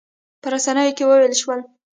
[0.41, 1.59] په رسنیو کې وویل شول.